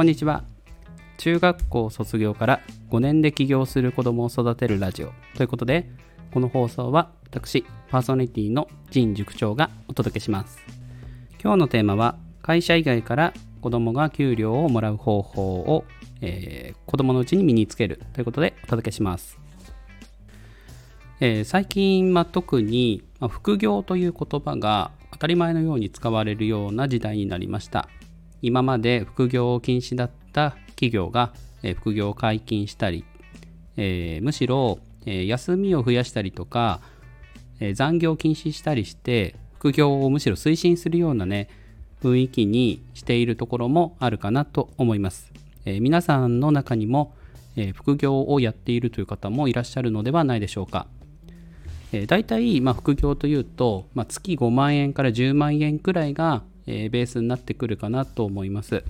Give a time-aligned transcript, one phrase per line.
[0.00, 0.44] こんにちは。
[1.18, 5.90] 中学校卒業から5年で起業する子供を育てるラジオということで
[6.32, 10.58] この放送は私パーソナリティの陣塾長がお届けします。
[11.38, 15.84] 今日のテーマは会社以外から子供が給料をもらう方法を、
[16.22, 19.38] えー、子供のうちに身につけるということでお届けします、
[21.20, 27.90] えー、最近、ま、特に、ま、副業という言葉が当たり前のように使われるような時代になりました。
[28.42, 31.32] 今まで副業を禁止だった企業が、
[31.76, 33.04] 副業を解禁したり、
[33.76, 36.80] えー、むしろ、休みを増やしたりとか、
[37.74, 41.48] 残業を禁止したりして副業をむしろ推進するようなね
[42.02, 45.30] 雰囲気にしているところもあるかなと思います、
[45.66, 47.14] え皆さんの中にも、
[47.74, 50.86] 副業をやっているという方もいらっしゃるのではないでしょうか。
[51.92, 58.84] えー、大体、まあ、副業というと、まあ、月5万円から10万円くらいが、えー、ベースになってくるかなと思います。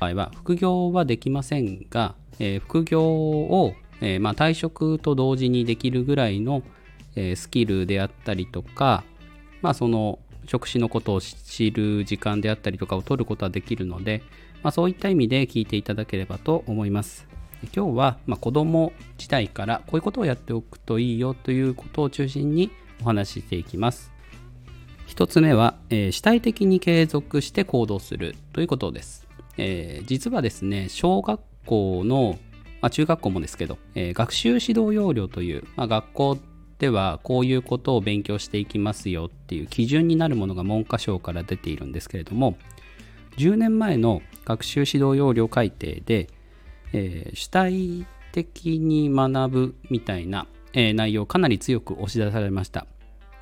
[0.00, 6.62] 場合は副業はできませんが、えー、副業を、えー、まあ、退職と同時にできるぐらいの、
[7.16, 9.04] え、スキルであったりとか、
[9.60, 14.22] まあ、その職種のことを知る時間であったりとかを取ることはできるので、
[14.62, 17.26] まあ、そういった意味で聞いていただければと思います。
[17.74, 22.70] 今日は、まあ、子供時代からこういうことをやっておくといいよということを中心に
[23.02, 24.17] お話ししていきます。
[25.18, 29.26] 1つ目は、えー、主体的に継続して行動するということです。
[29.56, 32.38] えー、実はですね、小学校の、
[32.80, 36.38] まあ、中学校もですけど、えー、学習指導要領という、まあ、学校
[36.78, 42.56] ではこういうことを勉強していきますよっていう基準になるものが文科省から出ているんですけれども、
[43.38, 46.28] 10年前の学習指導要領改定で、
[46.92, 52.86] えー、主体的に学ぶみたいな、えー、内容をかなり強く押し出されました。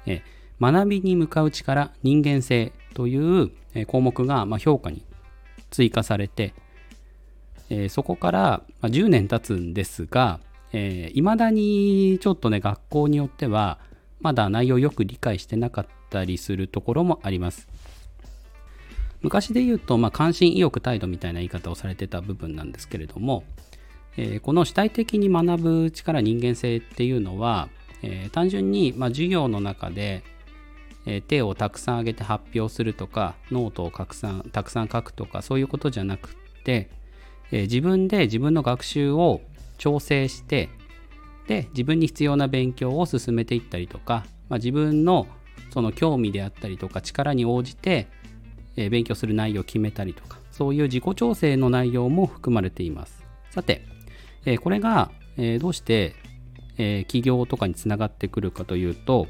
[0.06, 3.50] えー、学びに向かう力、人間性という、
[3.86, 5.04] 項目が、評価に
[5.70, 6.54] 追加されて、
[7.88, 10.40] そこから、10年経つんですが、
[10.72, 13.78] えー、未だにちょっとね、学校によっては、
[14.20, 17.68] まだ内容よく理解してなかったりするところもあります。
[19.22, 23.44] 昔で言うと、まあ、関心意欲態度みたいな言い方をされてた部分なんですけれども、
[24.16, 27.68] え、この主体的に学ぶ力人間性っていうのは、
[28.02, 30.22] え、単純に、まあ、授業の中で、
[31.06, 36.34] え、手をたくさん挙げて発表するとかノートをたくさんたくさん書くとかそういうことじゃなく
[36.64, 36.90] て、
[37.52, 39.40] え自分で自分の学習を
[39.78, 40.68] 調整して
[41.46, 45.28] で自分に必要な勉強を進めていったりとか、まあ、自分の
[45.70, 48.08] その興味であったりとか力に応じて
[48.76, 53.24] え勉強する内容を決めたりとか、そういう自己調整の内容も含まれています。
[53.50, 53.84] さて、
[54.44, 56.14] えこれが、えどうして、
[56.78, 59.26] え起業とかにつながってくるかというと、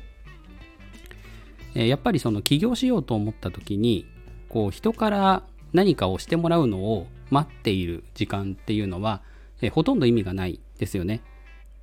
[1.77, 4.07] えやっぱりその起業しようと思った時に、
[4.49, 5.43] こう人から
[5.73, 9.23] 何かをしてもらうのを待っている時間っていうのは、
[9.61, 11.23] えほとんど意味がないですよね。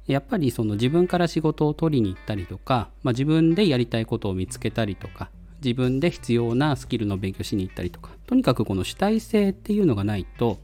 [0.08, 5.30] やっぱりその自分から仕事を取りに行ったりとか、まあ、自分でやりたいことを見つけたりとか、
[5.64, 10.60] 自分で必要なスキルの勉強しに行ったりとかとにかくこの主体性っていうのがないと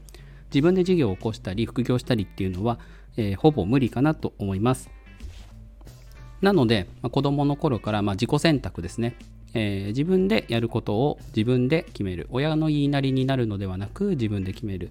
[0.52, 2.78] 自分で事業を起こしたり副業したりっていうのは、
[3.16, 4.90] えー、ほぼ無理かなと思います
[6.40, 9.14] なので、まあ、子供の頃からま自己選択ですね、
[9.54, 12.26] えー、自分でやることを自分で決める。
[12.30, 14.90] 親の言いなりになるのではなく自分で決める、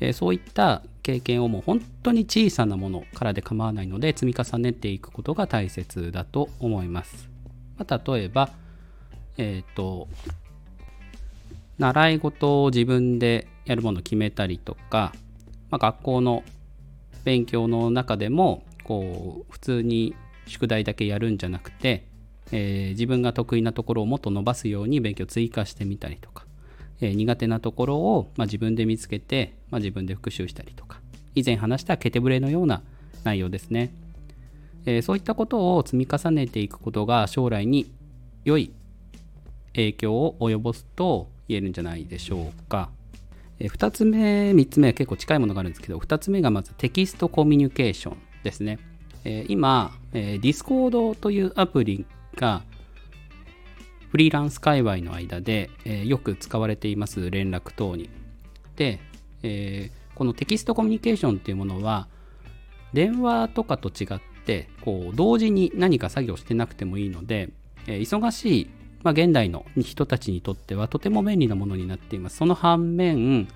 [0.00, 7.28] えー、そういった経験をもう本当に小さなものからで構わないので積み重ねていくことが大切だと思います、
[7.78, 8.50] まあ、例えば
[9.42, 10.06] えっ、と、
[11.78, 15.14] 習い事を自分でやるものを決めたりとか、
[15.70, 16.44] まあ、学校の
[17.24, 20.14] 勉強の中でもこう普通に
[20.50, 22.06] 宿題だけやるんじゃなくて、
[22.52, 26.44] えー、自分が得意なところをもっと伸ばすように勉強追加してみたりとか、
[27.00, 31.00] えー、苦手なところを、まあ、自分で見つけて、まあ、自分で復習したりとか
[31.34, 32.82] 以前話したケテブレのような
[33.22, 33.92] 内容ですね、
[34.84, 37.92] えー、そういったことを積み重ねていくことが将来に
[38.44, 38.72] 良い
[39.74, 42.90] 影響を及ぼすと言えるんじゃないでしょうか。
[43.60, 48.78] え2つ目、3つ目は結構近いものがあるんですけど、2つ目がまずテキストコミュニケーションですね。
[49.24, 52.06] え今、え Discord というアプリ
[52.36, 52.62] が
[54.10, 58.10] フリーランス界隈の間で、えよく使われています連絡等に。
[58.76, 59.00] で、
[59.42, 62.08] えー、このテキストコミュニケーションっていうものは
[62.92, 67.50] 電話とかと違ってこう同時に何か作業してなくてもいいので、
[67.86, 68.70] えー、忙しい
[69.02, 72.36] まあ、現代の人たちにとってはとても便利なものになっています。
[72.36, 73.48] その反面、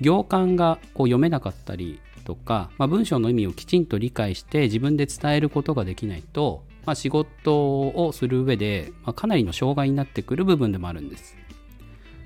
[0.00, 11.36] 行間がこう読めなかったりとか、まあ、文章の意味をきちんと理解して自分で伝えることができないと、まあ、仕事をする上で、まあ、かなりの障害になってくる部分でもあるんです。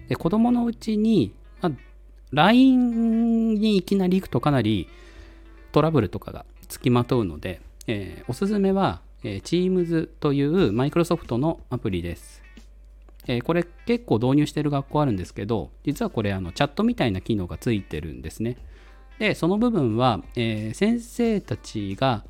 [0.08, 1.73] で子供のうちに、まあ、
[2.32, 4.88] LINE にいきなり行くとかなり
[5.73, 12.43] トラブルとかがつきまとうので、えー、おすすめは、えー、Teams というマイクロソフトのアプリです。
[13.26, 18.56] えー、これ結構導入してる学校あるんですけど、実はこれあのチャットみたいな機能がついてるんですね。
[19.19, 22.25] で、その部分は、えー、先生たちが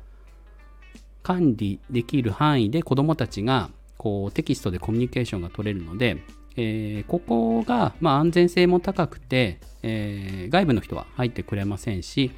[1.23, 6.17] 管理できる範囲で子どもたちがこうテキストでコミュニケーションが取れるので、
[6.57, 12.31] えー、ここが、まあ、安全性も高くて、えー、外部の人は入ってくれませんし、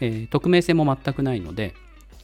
[0.00, 1.74] え、匿名性も全くないので、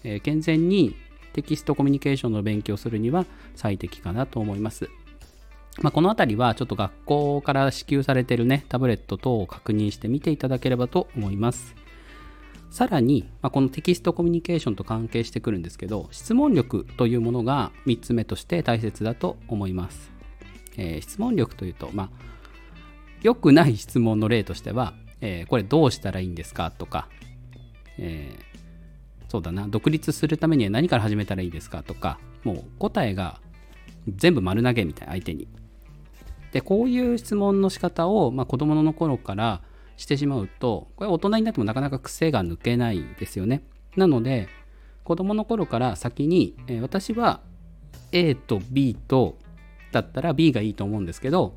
[0.03, 0.97] え健全に
[1.33, 3.25] テキストコミュニケーションの勉強するには
[3.55, 4.91] 最適かなと思います。
[5.81, 11.77] まあ、この辺りはちょっと学校から支給されてるね、タブレット等を確認してみていただければと思います。
[12.71, 20.11] さらに、まあ、このテキストコミュニケーションと関係してくるんですけど、質問力というものが3つ目として大切だと思います。
[20.77, 22.11] えー、質問力というと、まあ、
[23.23, 27.09] 良くない質問の例としては、えー、これどうしたらいいんですかとか、
[27.99, 33.41] えー、そうだな、独立するためには何から始めたらいいですかとか、もう答えが
[34.09, 35.49] 全部丸投げみたいな相手に。
[36.59, 39.63] で、こういう質問の仕方を、まあ、子供の頃から
[39.97, 43.63] してしまうと、これ大人になってもなかなか癖が抜けないですよね。
[43.97, 44.49] なので、
[45.05, 47.43] 子供の頃から先に、えー、私は
[48.11, 49.39] A と B と
[49.93, 51.55] だったら B がいいと思うんですけど、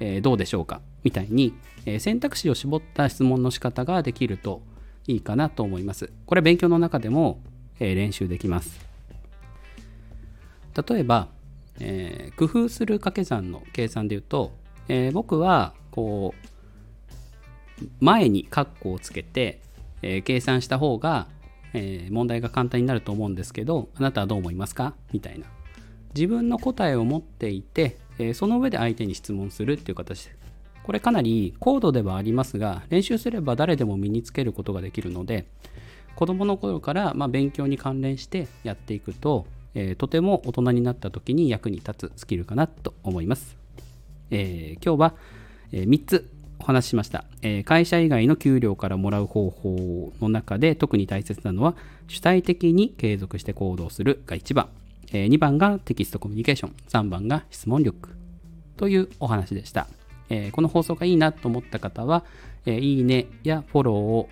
[0.00, 0.80] えー、どうでしょうか？
[1.04, 1.54] みたいに、
[1.86, 4.62] えー、選択肢を絞った質問の仕方ができると
[5.06, 6.10] いいかなと思います。
[6.26, 7.40] これ勉強の中でも、
[7.78, 8.84] え、練習できます。
[10.88, 11.28] 例えば、
[11.80, 14.52] え工夫する掛け算の計算で言うと、
[14.88, 16.34] え僕はこ
[17.80, 19.60] う前に括弧をつけて、
[20.02, 21.26] え計算した方が、
[21.74, 24.94] え問題が簡単になると思うんですけどあなたはどう思いますか？
[25.12, 25.46] みたいな。
[26.14, 30.26] 自分の答えを持っていて、えその上で相手に質問するっていう形。
[30.26, 30.32] で
[30.82, 35.46] これかなり高度ではありますが練習すれば誰でも身につけることができるので
[36.16, 43.56] 子どもの頃からま勉強に関連してやっていくと、えー、とても大人になった時に役に立つスキルかなと思います、
[44.30, 45.14] えー、今日は、
[45.72, 51.74] え3つお話ししました、え会社以外の給料からもらう方法の中で特に大切なのは
[52.08, 54.68] 主体的に継続して行動するが1番。
[55.14, 58.10] え2番がテキストコミュニケーション、3番が質問力。
[58.76, 59.88] というお話でした。
[60.30, 62.24] えこの放送がいいなと思った方は、
[62.64, 64.28] えいいねやフォローを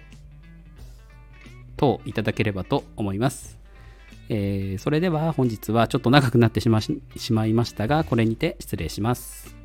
[1.77, 3.60] 等いただければと思います。
[4.33, 6.81] えそれでは本日はちょっと長くなってしま
[7.47, 9.60] いましたが、これにて失礼します。